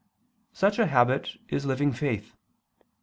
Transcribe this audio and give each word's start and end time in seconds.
Such 0.51 0.79
a 0.79 0.87
habit 0.87 1.35
is 1.49 1.67
living 1.67 1.91
faith. 1.93 2.35